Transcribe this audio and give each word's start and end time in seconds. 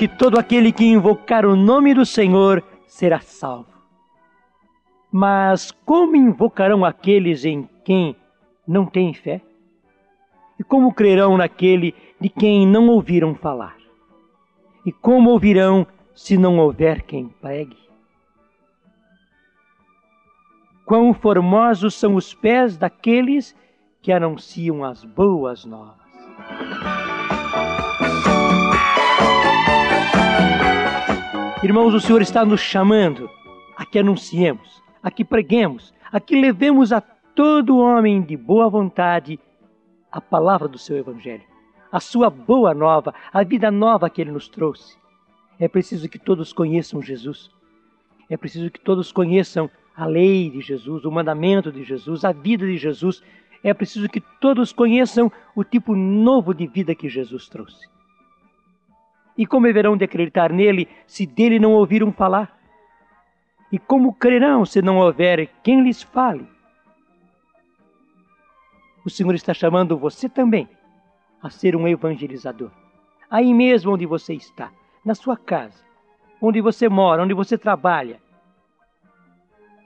porque 0.00 0.16
todo 0.16 0.38
aquele 0.38 0.72
que 0.72 0.86
invocar 0.86 1.44
o 1.44 1.54
nome 1.54 1.92
do 1.92 2.06
Senhor 2.06 2.64
será 2.86 3.20
salvo. 3.20 3.68
Mas 5.12 5.72
como 5.84 6.16
invocarão 6.16 6.86
aqueles 6.86 7.44
em 7.44 7.68
quem 7.84 8.16
não 8.66 8.86
têm 8.86 9.12
fé? 9.12 9.42
E 10.58 10.64
como 10.64 10.94
crerão 10.94 11.36
naquele 11.36 11.94
de 12.18 12.30
quem 12.30 12.66
não 12.66 12.88
ouviram 12.88 13.34
falar? 13.34 13.76
E 14.86 14.90
como 14.90 15.28
ouvirão 15.28 15.86
se 16.14 16.38
não 16.38 16.58
houver 16.58 17.02
quem 17.02 17.28
pregue? 17.28 17.76
Quão 20.86 21.12
formosos 21.12 21.94
são 21.94 22.14
os 22.14 22.32
pés 22.32 22.78
daqueles 22.78 23.54
que 24.00 24.10
anunciam 24.10 24.82
as 24.82 25.04
boas 25.04 25.66
novas. 25.66 26.00
Irmãos, 31.62 31.92
o 31.92 32.00
Senhor 32.00 32.22
está 32.22 32.42
nos 32.42 32.62
chamando 32.62 33.28
a 33.76 33.84
que 33.84 33.98
anunciemos, 33.98 34.82
a 35.02 35.10
que 35.10 35.22
preguemos, 35.22 35.92
a 36.10 36.18
que 36.18 36.34
levemos 36.40 36.90
a 36.90 37.02
todo 37.02 37.76
homem 37.76 38.22
de 38.22 38.34
boa 38.34 38.66
vontade 38.70 39.38
a 40.10 40.22
palavra 40.22 40.66
do 40.66 40.78
seu 40.78 40.96
Evangelho, 40.96 41.44
a 41.92 42.00
sua 42.00 42.30
boa 42.30 42.72
nova, 42.72 43.14
a 43.30 43.44
vida 43.44 43.70
nova 43.70 44.08
que 44.08 44.22
ele 44.22 44.30
nos 44.30 44.48
trouxe. 44.48 44.96
É 45.58 45.68
preciso 45.68 46.08
que 46.08 46.18
todos 46.18 46.50
conheçam 46.50 47.02
Jesus. 47.02 47.50
É 48.30 48.38
preciso 48.38 48.70
que 48.70 48.80
todos 48.80 49.12
conheçam 49.12 49.70
a 49.94 50.06
lei 50.06 50.48
de 50.48 50.62
Jesus, 50.62 51.04
o 51.04 51.12
mandamento 51.12 51.70
de 51.70 51.84
Jesus, 51.84 52.24
a 52.24 52.32
vida 52.32 52.64
de 52.64 52.78
Jesus. 52.78 53.22
É 53.62 53.74
preciso 53.74 54.08
que 54.08 54.22
todos 54.40 54.72
conheçam 54.72 55.30
o 55.54 55.62
tipo 55.62 55.94
novo 55.94 56.54
de 56.54 56.66
vida 56.66 56.94
que 56.94 57.06
Jesus 57.06 57.50
trouxe. 57.50 57.86
E 59.40 59.46
como 59.46 59.66
haverão 59.66 59.96
de 59.96 60.04
acreditar 60.04 60.52
nele 60.52 60.86
se 61.06 61.24
dele 61.24 61.58
não 61.58 61.72
ouviram 61.72 62.12
falar? 62.12 62.60
E 63.72 63.78
como 63.78 64.12
crerão 64.12 64.66
se 64.66 64.82
não 64.82 64.98
houver 64.98 65.48
quem 65.62 65.82
lhes 65.82 66.02
fale? 66.02 66.46
O 69.02 69.08
Senhor 69.08 69.34
está 69.34 69.54
chamando 69.54 69.96
você 69.96 70.28
também 70.28 70.68
a 71.42 71.48
ser 71.48 71.74
um 71.74 71.88
evangelizador. 71.88 72.70
Aí 73.30 73.54
mesmo 73.54 73.94
onde 73.94 74.04
você 74.04 74.34
está, 74.34 74.70
na 75.02 75.14
sua 75.14 75.38
casa, 75.38 75.82
onde 76.38 76.60
você 76.60 76.86
mora, 76.86 77.22
onde 77.22 77.32
você 77.32 77.56
trabalha. 77.56 78.20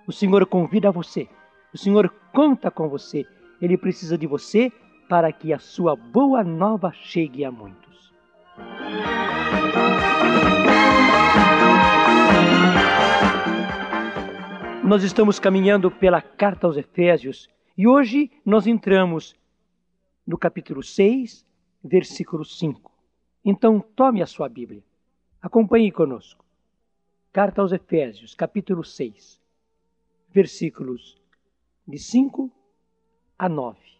O 0.04 0.10
Senhor 0.10 0.44
convida 0.46 0.90
você, 0.90 1.28
o 1.72 1.78
Senhor 1.78 2.12
conta 2.32 2.72
com 2.72 2.88
você, 2.88 3.24
Ele 3.62 3.78
precisa 3.78 4.18
de 4.18 4.26
você 4.26 4.72
para 5.08 5.30
que 5.30 5.52
a 5.52 5.60
sua 5.60 5.94
boa 5.94 6.42
nova 6.42 6.90
chegue 6.92 7.44
a 7.44 7.52
muitos. 7.52 8.12
Nós 14.86 15.02
estamos 15.02 15.40
caminhando 15.40 15.90
pela 15.90 16.20
carta 16.20 16.66
aos 16.66 16.76
Efésios 16.76 17.48
e 17.74 17.88
hoje 17.88 18.30
nós 18.44 18.66
entramos 18.66 19.34
no 20.26 20.36
capítulo 20.36 20.82
6, 20.82 21.42
versículo 21.82 22.44
5. 22.44 22.92
Então 23.42 23.80
tome 23.80 24.20
a 24.20 24.26
sua 24.26 24.46
Bíblia, 24.46 24.84
acompanhe 25.40 25.90
conosco. 25.90 26.44
Carta 27.32 27.62
aos 27.62 27.72
Efésios, 27.72 28.34
capítulo 28.34 28.84
6, 28.84 29.40
versículos 30.28 31.18
de 31.88 31.98
5 31.98 32.52
a 33.38 33.48
9. 33.48 33.93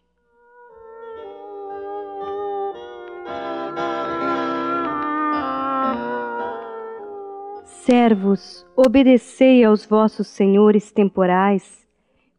Servos, 7.85 8.67
obedecei 8.75 9.63
aos 9.63 9.85
vossos 9.85 10.29
senhores 10.29 10.91
temporais, 10.91 11.87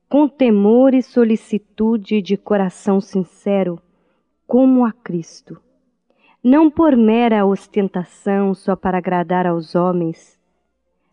com 0.10 0.28
temor 0.28 0.96
e 0.96 1.04
solicitude 1.04 2.20
de 2.20 2.36
coração 2.36 3.00
sincero, 3.00 3.80
como 4.48 4.84
a 4.84 4.92
Cristo. 4.92 5.62
Não 6.44 6.68
por 6.68 6.98
mera 6.98 7.46
ostentação 7.46 8.56
só 8.56 8.76
para 8.76 8.98
agradar 8.98 9.46
aos 9.46 9.76
homens, 9.76 10.36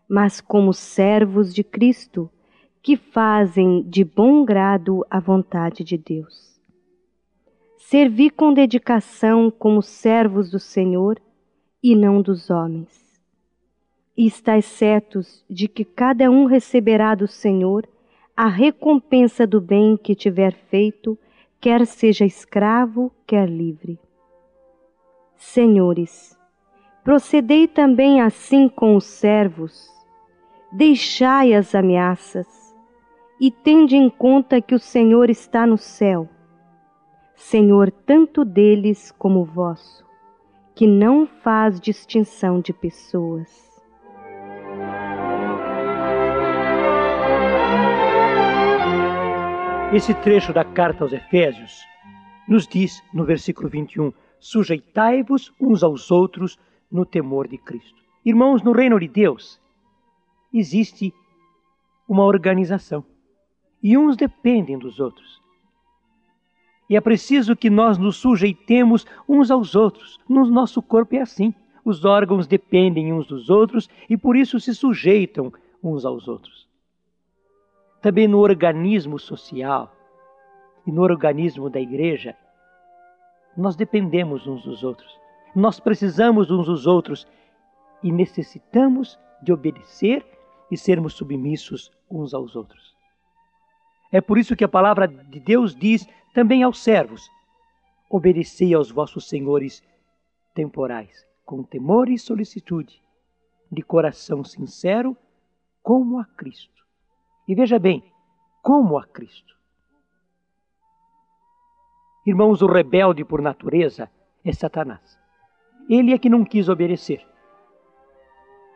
mas 0.09 0.41
como 0.41 0.73
servos 0.73 1.53
de 1.53 1.63
Cristo, 1.63 2.27
que 2.81 2.97
fazem 2.97 3.83
de 3.83 4.03
bom 4.03 4.43
grado 4.43 5.05
a 5.11 5.19
vontade 5.19 5.83
de 5.83 5.95
Deus. 5.95 6.59
Servi 7.77 8.31
com 8.31 8.51
dedicação 8.51 9.51
como 9.51 9.83
servos 9.83 10.49
do 10.49 10.57
Senhor 10.57 11.21
e 11.83 11.95
não 11.95 12.19
dos 12.19 12.49
homens 12.49 13.02
e 14.15 14.27
estais 14.27 14.65
certos 14.65 15.43
de 15.49 15.67
que 15.67 15.83
cada 15.83 16.29
um 16.29 16.45
receberá 16.45 17.15
do 17.15 17.27
Senhor 17.27 17.87
a 18.35 18.47
recompensa 18.47 19.45
do 19.45 19.59
bem 19.59 19.97
que 19.97 20.15
tiver 20.15 20.53
feito, 20.53 21.17
quer 21.59 21.85
seja 21.85 22.25
escravo, 22.25 23.11
quer 23.27 23.47
livre. 23.47 23.99
Senhores, 25.35 26.37
procedei 27.03 27.67
também 27.67 28.21
assim 28.21 28.69
com 28.69 28.95
os 28.95 29.05
servos, 29.05 29.87
deixai 30.71 31.53
as 31.53 31.75
ameaças, 31.75 32.47
e 33.39 33.51
tende 33.51 33.95
em 33.95 34.09
conta 34.09 34.61
que 34.61 34.73
o 34.73 34.79
Senhor 34.79 35.29
está 35.29 35.67
no 35.67 35.77
céu, 35.77 36.29
Senhor 37.35 37.91
tanto 37.91 38.45
deles 38.45 39.11
como 39.11 39.43
vosso, 39.43 40.05
que 40.73 40.87
não 40.87 41.27
faz 41.27 41.79
distinção 41.79 42.61
de 42.61 42.71
pessoas 42.71 43.72
Esse 49.93 50.11
trecho 50.11 50.51
da 50.51 50.65
carta 50.65 51.03
aos 51.03 51.13
Efésios 51.13 51.85
nos 52.47 52.67
diz 52.67 53.03
no 53.13 53.23
versículo 53.25 53.69
21: 53.69 54.11
Sujeitai-vos 54.39 55.53
uns 55.61 55.83
aos 55.83 56.09
outros 56.09 56.57
no 56.91 57.05
temor 57.05 57.47
de 57.47 57.59
Cristo. 57.59 58.01
Irmãos, 58.25 58.63
no 58.63 58.71
reino 58.71 58.99
de 58.99 59.07
Deus 59.07 59.61
existe 60.51 61.13
uma 62.09 62.23
organização 62.23 63.05
e 63.83 63.95
uns 63.95 64.17
dependem 64.17 64.79
dos 64.79 64.99
outros. 64.99 65.39
E 66.89 66.95
é 66.95 66.99
preciso 66.99 67.55
que 67.55 67.69
nós 67.69 67.99
nos 67.99 68.15
sujeitemos 68.15 69.05
uns 69.29 69.51
aos 69.51 69.75
outros. 69.75 70.19
No 70.27 70.43
nosso 70.47 70.81
corpo 70.81 71.15
é 71.15 71.21
assim. 71.21 71.53
Os 71.85 72.03
órgãos 72.03 72.47
dependem 72.47 73.13
uns 73.13 73.27
dos 73.27 73.47
outros 73.47 73.87
e 74.09 74.17
por 74.17 74.35
isso 74.35 74.59
se 74.59 74.73
sujeitam 74.73 75.53
uns 75.83 76.03
aos 76.03 76.27
outros 76.27 76.72
também 78.03 78.27
no 78.27 78.39
organismo 78.39 79.17
social 79.17 79.95
e 80.85 80.91
no 80.91 81.01
organismo 81.01 81.69
da 81.69 81.79
igreja, 81.79 82.35
nós 83.55 83.77
dependemos 83.77 84.45
uns 84.45 84.65
dos 84.65 84.83
outros. 84.83 85.17
Nós 85.55 85.79
precisamos 85.79 86.51
uns 86.51 86.65
dos 86.65 86.85
outros 86.85 87.25
e 88.03 88.11
necessitamos 88.11 89.17
de 89.41 89.53
obedecer 89.53 90.25
e 90.69 90.75
sermos 90.75 91.13
submissos 91.13 91.93
uns 92.11 92.33
aos 92.33 92.57
outros. 92.57 92.93
É 94.11 94.19
por 94.19 94.37
isso 94.37 94.53
que 94.53 94.65
a 94.65 94.69
palavra 94.69 95.07
de 95.07 95.39
Deus 95.39 95.73
diz 95.73 96.05
também 96.33 96.61
aos 96.61 96.83
servos: 96.83 97.31
obedecei 98.09 98.73
aos 98.73 98.91
vossos 98.91 99.29
senhores 99.29 99.81
temporais, 100.53 101.25
com 101.45 101.63
temor 101.63 102.09
e 102.09 102.19
solicitude, 102.19 103.01
de 103.71 103.81
coração 103.81 104.43
sincero, 104.43 105.15
como 105.81 106.19
a 106.19 106.25
Cristo 106.25 106.82
e 107.47 107.55
veja 107.55 107.77
bem, 107.77 108.03
como 108.61 108.97
a 108.97 109.05
Cristo. 109.05 109.53
Irmãos, 112.25 112.61
o 112.61 112.67
rebelde 112.67 113.25
por 113.25 113.41
natureza 113.41 114.09
é 114.45 114.53
Satanás. 114.53 115.19
Ele 115.89 116.13
é 116.13 116.17
que 116.17 116.29
não 116.29 116.45
quis 116.45 116.69
obedecer. 116.69 117.25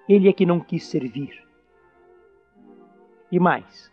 Ele 0.07 0.27
é 0.27 0.33
que 0.33 0.45
não 0.45 0.59
quis 0.59 0.85
servir. 0.85 1.45
E 3.31 3.39
mais, 3.39 3.91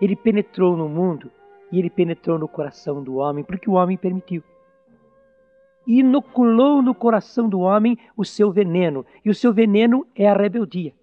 ele 0.00 0.16
penetrou 0.16 0.76
no 0.76 0.88
mundo 0.88 1.30
e 1.70 1.78
ele 1.78 1.90
penetrou 1.90 2.38
no 2.38 2.48
coração 2.48 3.02
do 3.02 3.16
homem, 3.16 3.44
porque 3.44 3.68
o 3.68 3.74
homem 3.74 3.96
permitiu. 3.96 4.42
Inoculou 5.86 6.80
no 6.80 6.94
coração 6.94 7.48
do 7.48 7.60
homem 7.60 7.98
o 8.16 8.24
seu 8.24 8.50
veneno, 8.50 9.04
e 9.22 9.28
o 9.28 9.34
seu 9.34 9.52
veneno 9.52 10.06
é 10.14 10.26
a 10.28 10.34
rebeldia 10.34 10.94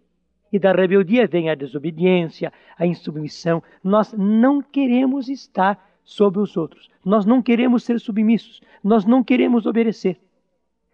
e 0.52 0.60
da 0.60 0.72
rebeldia 0.72 1.28
vem 1.28 1.50
a 1.50 1.56
desobediência, 1.56 2.52
a 2.78 2.86
insubmissão. 2.86 3.64
Nós 3.84 4.14
não 4.14 4.62
queremos 4.62 5.30
estar 5.30 5.80
sobre 6.04 6.42
os 6.42 6.58
outros. 6.58 6.90
Nós 7.06 7.26
não 7.26 7.42
queremos 7.42 7.84
ser 7.84 8.00
submissos. 8.00 8.62
Nós 8.84 9.06
não 9.06 9.24
queremos 9.24 9.66
obedecer. 9.66 10.20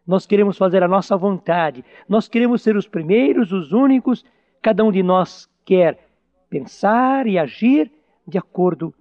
Nós 0.06 0.26
queremos 0.26 0.58
fazer 0.58 0.84
a 0.84 0.88
nossa 0.88 1.18
vontade. 1.18 1.84
Nós 2.08 2.28
queremos 2.28 2.62
ser 2.62 2.76
os 2.76 2.88
primeiros, 2.88 3.52
os 3.52 3.72
únicos. 3.72 4.24
Cada 4.62 4.84
um 4.84 4.92
de 4.92 5.02
nós 5.02 5.50
quer 5.66 6.08
pensar 6.50 7.28
e 7.28 7.38
agir 7.38 7.92
de 8.28 8.38
acordo 8.38 8.94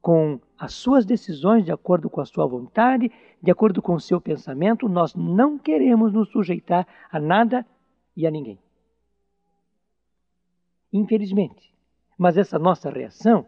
com 0.00 0.40
as 0.58 0.72
suas 0.72 1.04
decisões, 1.04 1.64
de 1.64 1.72
acordo 1.72 2.08
com 2.08 2.20
a 2.20 2.24
sua 2.24 2.46
vontade, 2.46 3.10
de 3.42 3.50
acordo 3.50 3.80
com 3.80 3.94
o 3.94 4.00
seu 4.00 4.20
pensamento, 4.20 4.88
nós 4.88 5.14
não 5.14 5.58
queremos 5.58 6.12
nos 6.12 6.28
sujeitar 6.30 6.86
a 7.10 7.20
nada 7.20 7.64
e 8.16 8.26
a 8.26 8.30
ninguém. 8.30 8.58
Infelizmente. 10.92 11.72
Mas 12.16 12.36
essa 12.36 12.58
nossa 12.58 12.90
reação 12.90 13.46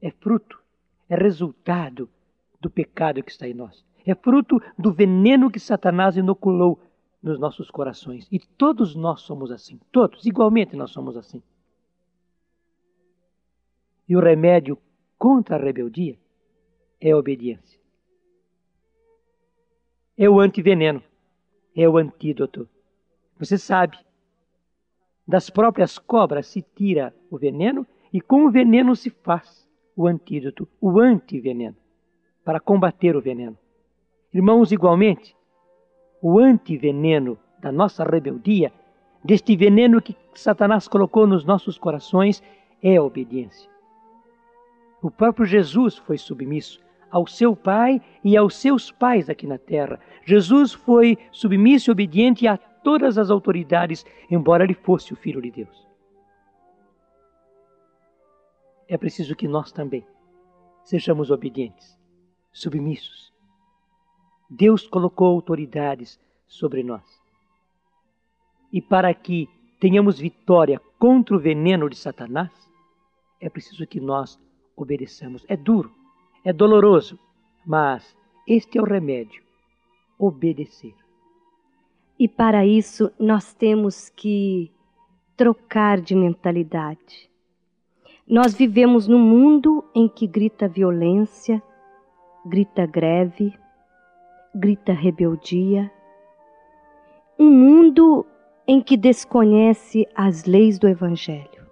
é 0.00 0.10
fruto, 0.10 0.60
é 1.08 1.14
resultado 1.14 2.08
do 2.60 2.68
pecado 2.68 3.22
que 3.22 3.30
está 3.30 3.46
em 3.46 3.54
nós. 3.54 3.84
É 4.04 4.14
fruto 4.14 4.60
do 4.76 4.92
veneno 4.92 5.50
que 5.50 5.60
Satanás 5.60 6.16
inoculou 6.16 6.80
nos 7.22 7.38
nossos 7.38 7.70
corações. 7.70 8.26
E 8.32 8.38
todos 8.38 8.96
nós 8.96 9.20
somos 9.20 9.52
assim. 9.52 9.78
Todos, 9.92 10.26
igualmente 10.26 10.74
nós 10.74 10.90
somos 10.90 11.16
assim. 11.16 11.40
E 14.08 14.16
o 14.16 14.20
remédio 14.20 14.76
contra 15.16 15.56
a 15.56 15.58
rebeldia 15.58 16.18
é 17.00 17.12
a 17.12 17.16
obediência. 17.16 17.80
É 20.18 20.28
o 20.28 20.40
antiveneno, 20.40 21.02
é 21.74 21.88
o 21.88 21.96
antídoto. 21.96 22.68
Você 23.38 23.56
sabe, 23.56 23.98
das 25.26 25.50
próprias 25.50 25.98
cobras 25.98 26.46
se 26.46 26.62
tira 26.62 27.14
o 27.30 27.38
veneno 27.38 27.86
e 28.12 28.20
com 28.20 28.46
o 28.46 28.50
veneno 28.50 28.94
se 28.94 29.10
faz 29.10 29.68
o 29.96 30.06
antídoto, 30.06 30.68
o 30.80 31.00
antiveneno, 31.00 31.76
para 32.44 32.60
combater 32.60 33.16
o 33.16 33.20
veneno. 33.20 33.56
Irmãos, 34.32 34.72
igualmente, 34.72 35.36
o 36.20 36.38
antiveneno 36.38 37.38
da 37.60 37.70
nossa 37.70 38.04
rebeldia, 38.04 38.72
deste 39.24 39.56
veneno 39.56 40.02
que 40.02 40.16
Satanás 40.34 40.88
colocou 40.88 41.26
nos 41.26 41.44
nossos 41.44 41.78
corações, 41.78 42.42
é 42.82 42.96
a 42.96 43.02
obediência. 43.02 43.70
O 45.02 45.10
próprio 45.10 45.46
Jesus 45.46 45.96
foi 45.96 46.16
submisso 46.16 46.80
ao 47.10 47.26
seu 47.26 47.54
Pai 47.54 48.00
e 48.24 48.36
aos 48.36 48.56
seus 48.56 48.90
pais 48.90 49.28
aqui 49.28 49.46
na 49.46 49.58
terra. 49.58 50.00
Jesus 50.24 50.72
foi 50.72 51.18
submisso 51.30 51.90
e 51.90 51.92
obediente 51.92 52.48
a 52.48 52.58
todas 52.82 53.18
as 53.18 53.30
autoridades, 53.30 54.04
embora 54.30 54.64
ele 54.64 54.74
fosse 54.74 55.12
o 55.12 55.16
Filho 55.16 55.40
de 55.40 55.50
Deus. 55.50 55.88
É 58.88 58.96
preciso 58.98 59.34
que 59.34 59.48
nós 59.48 59.72
também 59.72 60.06
sejamos 60.84 61.30
obedientes, 61.30 61.98
submissos. 62.52 63.32
Deus 64.50 64.86
colocou 64.86 65.28
autoridades 65.28 66.20
sobre 66.46 66.82
nós. 66.82 67.22
E 68.72 68.80
para 68.80 69.12
que 69.14 69.48
tenhamos 69.80 70.18
vitória 70.18 70.80
contra 70.98 71.34
o 71.34 71.38
veneno 71.38 71.88
de 71.88 71.96
Satanás, 71.96 72.50
é 73.40 73.48
preciso 73.48 73.86
que 73.86 74.00
nós 74.00 74.38
obedeçamos. 74.76 75.44
É 75.48 75.56
duro, 75.56 75.92
é 76.44 76.52
doloroso, 76.52 77.18
mas 77.66 78.16
este 78.46 78.78
é 78.78 78.82
o 78.82 78.84
remédio: 78.84 79.42
obedecer. 80.18 80.94
E 82.22 82.28
para 82.28 82.64
isso 82.64 83.10
nós 83.18 83.52
temos 83.52 84.08
que 84.08 84.70
trocar 85.36 86.00
de 86.00 86.14
mentalidade. 86.14 87.28
Nós 88.24 88.54
vivemos 88.54 89.08
num 89.08 89.18
mundo 89.18 89.84
em 89.92 90.08
que 90.08 90.24
grita 90.28 90.68
violência, 90.68 91.60
grita 92.46 92.86
greve, 92.86 93.52
grita 94.54 94.92
rebeldia. 94.92 95.90
Um 97.36 97.50
mundo 97.50 98.24
em 98.68 98.80
que 98.80 98.96
desconhece 98.96 100.06
as 100.14 100.44
leis 100.44 100.78
do 100.78 100.86
Evangelho. 100.86 101.66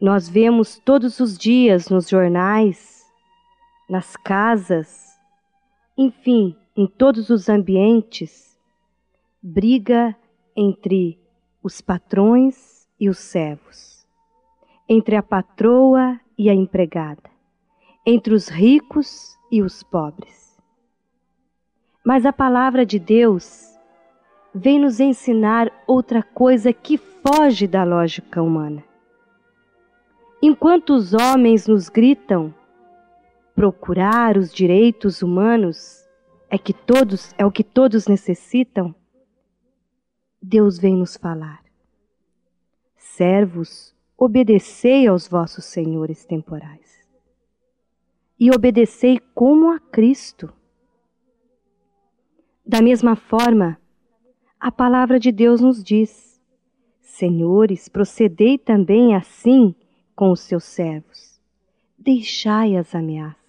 Nós 0.00 0.28
vemos 0.28 0.80
todos 0.84 1.20
os 1.20 1.38
dias 1.38 1.88
nos 1.88 2.08
jornais, 2.08 3.06
nas 3.88 4.16
casas, 4.16 5.16
enfim, 5.96 6.56
em 6.78 6.86
todos 6.86 7.28
os 7.28 7.48
ambientes, 7.48 8.56
briga 9.42 10.14
entre 10.56 11.18
os 11.60 11.80
patrões 11.80 12.86
e 13.00 13.08
os 13.08 13.18
servos, 13.18 14.06
entre 14.88 15.16
a 15.16 15.22
patroa 15.22 16.20
e 16.38 16.48
a 16.48 16.54
empregada, 16.54 17.28
entre 18.06 18.32
os 18.32 18.46
ricos 18.46 19.36
e 19.50 19.60
os 19.60 19.82
pobres. 19.82 20.56
Mas 22.04 22.24
a 22.24 22.32
palavra 22.32 22.86
de 22.86 23.00
Deus 23.00 23.76
vem 24.54 24.78
nos 24.78 25.00
ensinar 25.00 25.72
outra 25.84 26.22
coisa 26.22 26.72
que 26.72 26.96
foge 26.96 27.66
da 27.66 27.82
lógica 27.82 28.40
humana. 28.40 28.84
Enquanto 30.40 30.90
os 30.90 31.12
homens 31.12 31.66
nos 31.66 31.88
gritam 31.88 32.54
procurar 33.52 34.36
os 34.36 34.52
direitos 34.54 35.22
humanos 35.22 36.07
é 36.50 36.58
que 36.58 36.72
todos 36.72 37.34
é 37.36 37.44
o 37.44 37.52
que 37.52 37.62
todos 37.62 38.06
necessitam, 38.06 38.94
Deus 40.40 40.78
vem 40.78 40.96
nos 40.96 41.16
falar. 41.16 41.62
Servos, 42.96 43.94
obedecei 44.16 45.06
aos 45.06 45.28
vossos 45.28 45.64
senhores 45.64 46.24
temporais. 46.24 47.06
E 48.38 48.50
obedecei 48.50 49.18
como 49.34 49.70
a 49.70 49.80
Cristo. 49.80 50.52
Da 52.64 52.80
mesma 52.80 53.16
forma, 53.16 53.80
a 54.60 54.70
palavra 54.70 55.18
de 55.18 55.32
Deus 55.32 55.60
nos 55.60 55.82
diz: 55.82 56.40
Senhores, 57.00 57.88
procedei 57.88 58.56
também 58.56 59.14
assim 59.14 59.74
com 60.14 60.30
os 60.30 60.40
seus 60.40 60.64
servos. 60.64 61.40
Deixai 61.98 62.76
as 62.76 62.94
ameaças. 62.94 63.47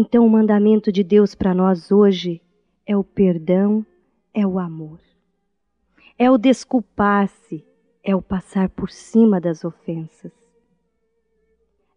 Então, 0.00 0.24
o 0.24 0.30
mandamento 0.30 0.92
de 0.92 1.02
Deus 1.02 1.34
para 1.34 1.52
nós 1.52 1.90
hoje 1.90 2.40
é 2.86 2.96
o 2.96 3.02
perdão, 3.02 3.84
é 4.32 4.46
o 4.46 4.56
amor, 4.60 5.00
é 6.16 6.30
o 6.30 6.38
desculpar-se, 6.38 7.66
é 8.04 8.14
o 8.14 8.22
passar 8.22 8.68
por 8.68 8.90
cima 8.90 9.40
das 9.40 9.64
ofensas. 9.64 10.30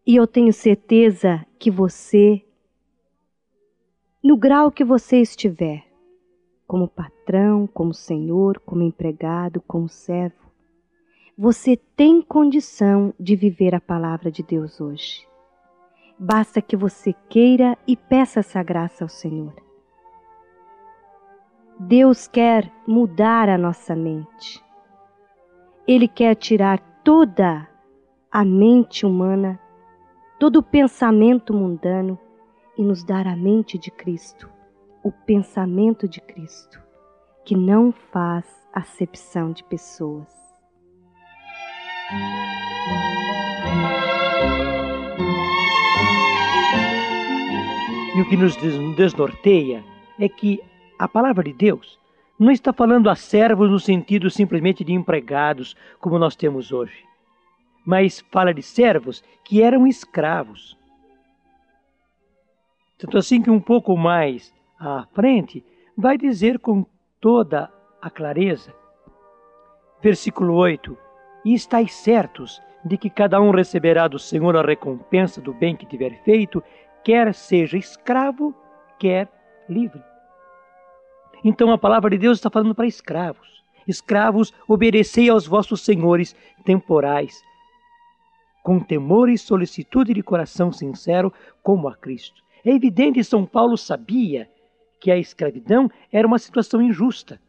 E 0.04 0.16
eu 0.16 0.26
tenho 0.26 0.52
certeza 0.52 1.46
que 1.60 1.70
você, 1.70 2.44
no 4.20 4.36
grau 4.36 4.72
que 4.72 4.82
você 4.82 5.18
estiver, 5.18 5.86
como 6.66 6.88
patrão, 6.88 7.68
como 7.68 7.94
senhor, 7.94 8.58
como 8.58 8.82
empregado, 8.82 9.60
como 9.60 9.88
servo, 9.88 10.50
você 11.38 11.76
tem 11.76 12.20
condição 12.20 13.14
de 13.16 13.36
viver 13.36 13.76
a 13.76 13.80
palavra 13.80 14.28
de 14.28 14.42
Deus 14.42 14.80
hoje. 14.80 15.24
Basta 16.24 16.62
que 16.62 16.76
você 16.76 17.12
queira 17.28 17.76
e 17.84 17.96
peça 17.96 18.38
essa 18.38 18.62
graça 18.62 19.04
ao 19.04 19.08
Senhor. 19.08 19.52
Deus 21.80 22.28
quer 22.28 22.70
mudar 22.86 23.48
a 23.48 23.58
nossa 23.58 23.96
mente. 23.96 24.64
Ele 25.84 26.06
quer 26.06 26.36
tirar 26.36 26.78
toda 27.02 27.68
a 28.30 28.44
mente 28.44 29.04
humana, 29.04 29.58
todo 30.38 30.60
o 30.60 30.62
pensamento 30.62 31.52
mundano 31.52 32.16
e 32.78 32.84
nos 32.84 33.02
dar 33.02 33.26
a 33.26 33.34
mente 33.34 33.76
de 33.76 33.90
Cristo, 33.90 34.48
o 35.02 35.10
pensamento 35.10 36.06
de 36.06 36.20
Cristo, 36.20 36.80
que 37.44 37.56
não 37.56 37.90
faz 37.90 38.46
acepção 38.72 39.50
de 39.50 39.64
pessoas. 39.64 40.32
E 48.14 48.20
o 48.20 48.28
que 48.28 48.36
nos 48.36 48.56
desnorteia 48.94 49.82
é 50.18 50.28
que 50.28 50.60
a 50.98 51.08
palavra 51.08 51.42
de 51.42 51.52
Deus 51.54 51.98
não 52.38 52.50
está 52.50 52.72
falando 52.72 53.08
a 53.08 53.14
servos 53.14 53.70
no 53.70 53.78
sentido 53.78 54.28
simplesmente 54.28 54.84
de 54.84 54.92
empregados, 54.92 55.74
como 55.98 56.18
nós 56.18 56.36
temos 56.36 56.72
hoje, 56.72 57.04
mas 57.86 58.20
fala 58.30 58.52
de 58.52 58.62
servos 58.62 59.24
que 59.42 59.62
eram 59.62 59.86
escravos. 59.86 60.76
Tanto 62.98 63.16
assim 63.16 63.40
que 63.40 63.50
um 63.50 63.60
pouco 63.60 63.96
mais 63.96 64.52
à 64.78 65.06
frente 65.14 65.64
vai 65.96 66.18
dizer 66.18 66.58
com 66.58 66.84
toda 67.20 67.72
a 68.00 68.10
clareza, 68.10 68.74
versículo 70.02 70.54
8: 70.54 70.98
e 71.44 71.54
estáis 71.54 71.94
certos 71.94 72.60
de 72.84 72.98
que 72.98 73.08
cada 73.08 73.40
um 73.40 73.50
receberá 73.50 74.06
do 74.06 74.18
Senhor 74.18 74.56
a 74.56 74.62
recompensa 74.62 75.40
do 75.40 75.54
bem 75.54 75.74
que 75.74 75.86
tiver 75.86 76.22
feito, 76.24 76.62
quer 77.04 77.32
seja 77.34 77.76
escravo, 77.76 78.54
quer 78.98 79.28
livre. 79.68 80.02
Então 81.44 81.70
a 81.70 81.78
palavra 81.78 82.10
de 82.10 82.18
Deus 82.18 82.38
está 82.38 82.50
falando 82.50 82.74
para 82.74 82.86
escravos. 82.86 83.62
Escravos, 83.86 84.52
obedecei 84.68 85.28
aos 85.28 85.46
vossos 85.46 85.80
senhores 85.84 86.36
temporais, 86.64 87.42
com 88.62 88.78
temor 88.78 89.28
e 89.28 89.36
solicitude 89.36 90.14
de 90.14 90.22
coração 90.22 90.70
sincero, 90.70 91.32
como 91.62 91.88
a 91.88 91.96
Cristo. 91.96 92.42
É 92.64 92.70
evidente 92.70 93.14
que 93.14 93.24
São 93.24 93.44
Paulo 93.44 93.76
sabia 93.76 94.48
que 95.00 95.10
a 95.10 95.18
escravidão 95.18 95.90
era 96.12 96.26
uma 96.26 96.38
situação 96.38 96.80
injusta. 96.80 97.40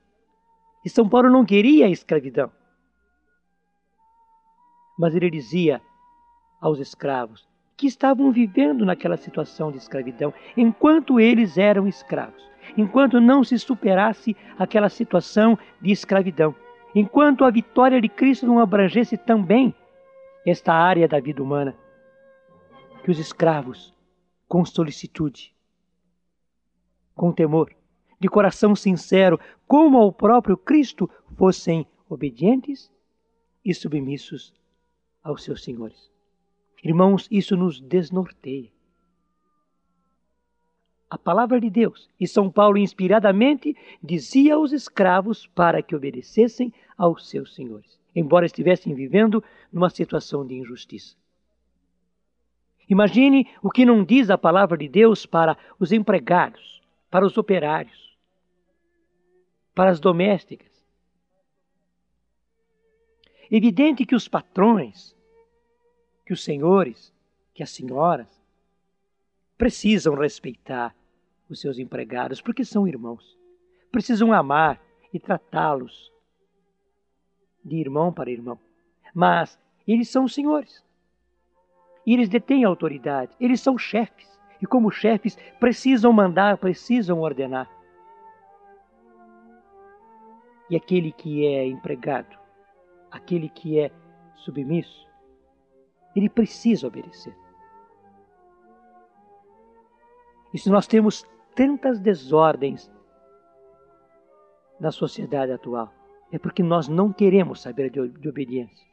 E 0.83 0.89
São 0.89 1.07
Paulo 1.07 1.29
não 1.29 1.45
queria 1.45 1.85
a 1.85 1.89
escravidão. 1.89 2.51
Mas 4.97 5.15
ele 5.15 5.29
dizia: 5.29 5.79
aos 6.59 6.79
escravos 6.79 7.47
que 7.83 7.87
estavam 7.87 8.31
vivendo 8.31 8.85
naquela 8.85 9.17
situação 9.17 9.69
de 9.69 9.77
escravidão, 9.77 10.33
enquanto 10.55 11.19
eles 11.19 11.57
eram 11.57 11.85
escravos, 11.85 12.49
enquanto 12.77 13.19
não 13.19 13.43
se 13.43 13.59
superasse 13.59 14.37
aquela 14.57 14.87
situação 14.87 15.59
de 15.81 15.91
escravidão, 15.91 16.55
enquanto 16.95 17.43
a 17.43 17.51
vitória 17.51 17.99
de 17.99 18.07
Cristo 18.07 18.47
não 18.47 18.57
abrangesse 18.57 19.17
também 19.17 19.75
esta 20.45 20.73
área 20.73 21.09
da 21.09 21.19
vida 21.19 21.43
humana, 21.43 21.75
que 23.03 23.11
os 23.11 23.19
escravos, 23.19 23.93
com 24.47 24.63
solicitude, 24.63 25.53
com 27.13 27.33
temor, 27.33 27.69
de 28.17 28.29
coração 28.29 28.77
sincero, 28.77 29.37
como 29.67 29.97
ao 29.97 30.13
próprio 30.13 30.55
Cristo, 30.55 31.09
fossem 31.35 31.85
obedientes 32.07 32.89
e 33.65 33.73
submissos 33.73 34.53
aos 35.21 35.43
seus 35.43 35.61
senhores. 35.65 36.12
Irmãos, 36.83 37.27
isso 37.31 37.55
nos 37.55 37.79
desnorteia. 37.79 38.69
A 41.09 41.17
palavra 41.17 41.61
de 41.61 41.69
Deus, 41.69 42.09
e 42.19 42.27
São 42.27 42.49
Paulo 42.49 42.77
inspiradamente 42.77 43.77
dizia 44.01 44.55
aos 44.55 44.73
escravos 44.73 45.47
para 45.47 45.81
que 45.81 45.95
obedecessem 45.95 46.73
aos 46.97 47.29
seus 47.29 47.55
senhores, 47.55 47.99
embora 48.15 48.47
estivessem 48.47 48.93
vivendo 48.93 49.41
numa 49.71 49.89
situação 49.89 50.45
de 50.45 50.55
injustiça. 50.55 51.15
Imagine 52.89 53.47
o 53.61 53.69
que 53.69 53.85
não 53.85 54.03
diz 54.03 54.29
a 54.29 54.37
palavra 54.37 54.77
de 54.77 54.89
Deus 54.89 55.25
para 55.25 55.57
os 55.79 55.91
empregados, 55.91 56.81
para 57.09 57.25
os 57.25 57.37
operários, 57.37 58.17
para 59.73 59.89
as 59.89 59.99
domésticas. 59.99 60.71
Evidente 63.49 64.05
que 64.05 64.15
os 64.15 64.27
patrões, 64.27 65.15
que 66.25 66.33
os 66.33 66.43
senhores, 66.43 67.13
que 67.53 67.63
as 67.63 67.69
senhoras 67.69 68.27
precisam 69.57 70.15
respeitar 70.15 70.95
os 71.49 71.59
seus 71.59 71.77
empregados, 71.77 72.41
porque 72.41 72.65
são 72.65 72.87
irmãos. 72.87 73.37
Precisam 73.91 74.33
amar 74.33 74.81
e 75.13 75.19
tratá-los 75.19 76.11
de 77.63 77.77
irmão 77.77 78.11
para 78.11 78.31
irmão. 78.31 78.59
Mas 79.13 79.59
eles 79.87 80.09
são 80.09 80.25
os 80.25 80.33
senhores. 80.33 80.83
E 82.05 82.13
eles 82.13 82.27
detêm 82.27 82.63
autoridade, 82.63 83.35
eles 83.39 83.61
são 83.61 83.77
chefes. 83.77 84.31
E 84.61 84.65
como 84.65 84.91
chefes, 84.91 85.37
precisam 85.59 86.11
mandar, 86.11 86.57
precisam 86.57 87.19
ordenar. 87.19 87.69
E 90.69 90.75
aquele 90.75 91.11
que 91.11 91.45
é 91.45 91.67
empregado, 91.67 92.37
aquele 93.11 93.49
que 93.49 93.79
é 93.79 93.91
submisso, 94.37 95.07
ele 96.15 96.29
precisa 96.29 96.87
obedecer. 96.87 97.35
E 100.53 100.57
se 100.57 100.69
nós 100.69 100.85
temos 100.85 101.25
tantas 101.55 101.99
desordens 101.99 102.91
na 104.79 104.91
sociedade 104.91 105.51
atual, 105.51 105.91
é 106.31 106.37
porque 106.37 106.61
nós 106.61 106.87
não 106.87 107.11
queremos 107.11 107.61
saber 107.61 107.89
de, 107.89 108.07
de 108.07 108.29
obediência. 108.29 108.87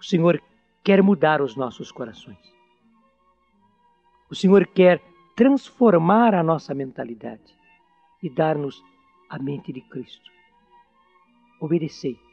O 0.00 0.04
Senhor 0.04 0.42
quer 0.82 1.02
mudar 1.02 1.42
os 1.42 1.56
nossos 1.56 1.92
corações. 1.92 2.38
O 4.30 4.34
Senhor 4.34 4.66
quer 4.66 5.02
transformar 5.36 6.34
a 6.34 6.42
nossa 6.42 6.74
mentalidade 6.74 7.56
e 8.22 8.28
dar-nos 8.28 8.82
a 9.28 9.38
mente 9.38 9.72
de 9.72 9.80
Cristo. 9.82 10.30
Obedecei. 11.60 12.27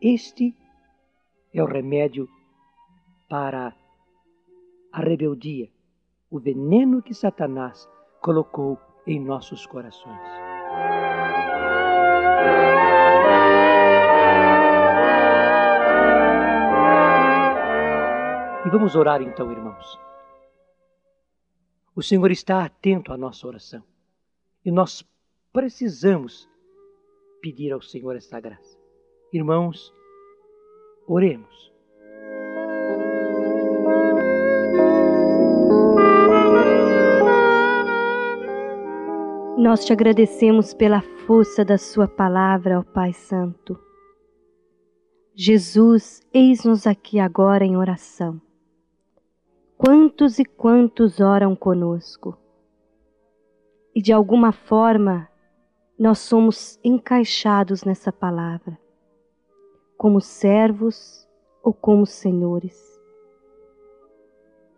Este 0.00 0.54
é 1.54 1.62
o 1.62 1.66
remédio 1.66 2.28
para 3.30 3.74
a 4.92 5.00
rebeldia, 5.00 5.70
o 6.30 6.38
veneno 6.38 7.02
que 7.02 7.14
Satanás 7.14 7.88
colocou 8.20 8.78
em 9.06 9.18
nossos 9.18 9.64
corações. 9.66 10.20
E 18.66 18.68
vamos 18.68 18.94
orar 18.96 19.22
então, 19.22 19.50
irmãos. 19.50 19.98
O 21.94 22.02
Senhor 22.02 22.30
está 22.30 22.64
atento 22.64 23.14
à 23.14 23.16
nossa 23.16 23.46
oração 23.46 23.82
e 24.62 24.70
nós 24.70 25.02
precisamos 25.54 26.46
pedir 27.40 27.72
ao 27.72 27.80
Senhor 27.80 28.14
esta 28.14 28.38
graça. 28.38 28.75
Irmãos, 29.36 29.92
oremos. 31.06 31.70
Nós 39.58 39.84
te 39.84 39.92
agradecemos 39.92 40.72
pela 40.72 41.02
força 41.26 41.62
da 41.62 41.76
Sua 41.76 42.08
palavra, 42.08 42.78
ó 42.80 42.82
Pai 42.82 43.12
Santo. 43.12 43.78
Jesus, 45.34 46.22
eis-nos 46.32 46.86
aqui 46.86 47.20
agora 47.20 47.62
em 47.62 47.76
oração. 47.76 48.40
Quantos 49.76 50.38
e 50.38 50.46
quantos 50.46 51.20
oram 51.20 51.54
conosco? 51.54 52.38
E 53.94 54.00
de 54.00 54.14
alguma 54.14 54.50
forma 54.50 55.28
nós 55.98 56.20
somos 56.20 56.80
encaixados 56.82 57.84
nessa 57.84 58.10
palavra, 58.10 58.78
como 59.96 60.20
servos 60.20 61.26
ou 61.62 61.72
como 61.72 62.06
senhores. 62.06 63.00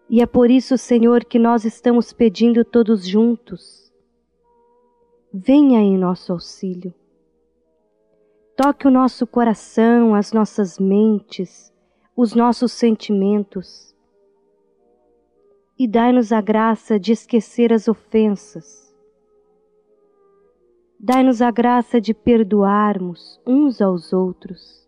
E 0.08 0.22
é 0.22 0.26
por 0.26 0.50
isso, 0.50 0.78
Senhor, 0.78 1.24
que 1.24 1.38
nós 1.38 1.64
estamos 1.64 2.12
pedindo 2.12 2.64
todos 2.64 3.06
juntos. 3.06 3.92
Venha 5.32 5.80
em 5.80 5.98
nosso 5.98 6.32
auxílio. 6.32 6.94
Toque 8.56 8.88
o 8.88 8.90
nosso 8.90 9.26
coração, 9.26 10.14
as 10.14 10.32
nossas 10.32 10.78
mentes, 10.78 11.72
os 12.16 12.34
nossos 12.34 12.72
sentimentos 12.72 13.88
e 15.78 15.86
dai-nos 15.86 16.32
a 16.32 16.40
graça 16.40 16.98
de 16.98 17.12
esquecer 17.12 17.72
as 17.72 17.86
ofensas. 17.86 18.92
Dai-nos 20.98 21.40
a 21.40 21.52
graça 21.52 22.00
de 22.00 22.12
perdoarmos 22.12 23.40
uns 23.46 23.80
aos 23.80 24.12
outros, 24.12 24.87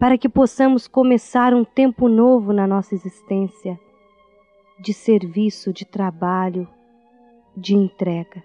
para 0.00 0.16
que 0.16 0.30
possamos 0.30 0.88
começar 0.88 1.52
um 1.52 1.62
tempo 1.62 2.08
novo 2.08 2.54
na 2.54 2.66
nossa 2.66 2.94
existência, 2.94 3.78
de 4.80 4.94
serviço, 4.94 5.74
de 5.74 5.84
trabalho, 5.84 6.66
de 7.54 7.74
entrega. 7.74 8.42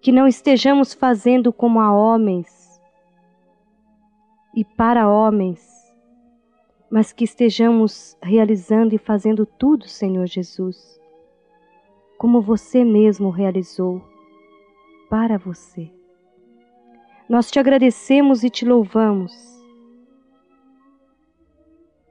Que 0.00 0.10
não 0.10 0.26
estejamos 0.26 0.94
fazendo 0.94 1.52
como 1.52 1.78
a 1.78 1.92
homens 1.92 2.80
e 4.54 4.64
para 4.64 5.10
homens, 5.10 5.60
mas 6.90 7.12
que 7.12 7.24
estejamos 7.24 8.16
realizando 8.22 8.94
e 8.94 8.98
fazendo 8.98 9.44
tudo, 9.44 9.86
Senhor 9.86 10.26
Jesus, 10.26 10.98
como 12.16 12.40
você 12.40 12.82
mesmo 12.82 13.28
realizou 13.28 14.02
para 15.10 15.36
você. 15.36 15.92
Nós 17.28 17.50
te 17.50 17.58
agradecemos 17.58 18.42
e 18.42 18.48
te 18.48 18.64
louvamos 18.64 19.55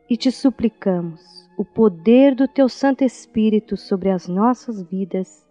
e 0.10 0.16
te 0.16 0.32
suplicamos 0.32 1.50
o 1.58 1.64
poder 1.64 2.36
do 2.36 2.48
teu 2.48 2.68
Santo 2.68 3.04
Espírito 3.04 3.78
sobre 3.78 4.10
as 4.10 4.28
nossas 4.28 4.84
vidas 4.84 5.46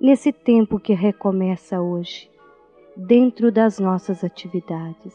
nesse 0.00 0.32
tempo 0.32 0.78
que 0.78 0.94
recomeça 0.94 1.80
hoje, 1.80 2.30
dentro 2.96 3.50
das 3.50 3.78
nossas 3.78 4.22
atividades. 4.22 5.14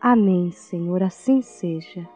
Amém, 0.00 0.50
Senhor, 0.50 1.02
assim 1.02 1.42
seja. 1.42 2.08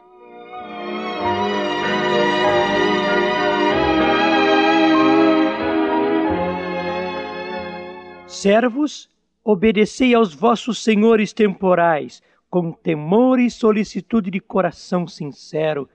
Servos, 8.27 9.09
obedecei 9.43 10.13
aos 10.13 10.33
vossos 10.33 10.83
senhores 10.83 11.31
temporais, 11.31 12.21
com 12.49 12.71
temor 12.71 13.39
e 13.39 13.49
solicitude 13.49 14.31
de 14.31 14.39
coração 14.39 15.07
sincero, 15.07 15.89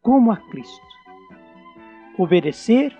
como 0.00 0.32
a 0.32 0.36
Cristo. 0.36 0.86
Obedecer 2.18 2.96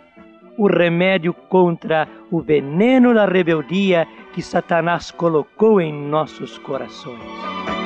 o 0.56 0.66
remédio 0.66 1.32
contra 1.32 2.08
o 2.30 2.40
veneno 2.40 3.14
da 3.14 3.26
rebeldia 3.26 4.06
que 4.32 4.42
Satanás 4.42 5.10
colocou 5.10 5.80
em 5.80 5.92
nossos 5.92 6.58
corações. 6.58 7.79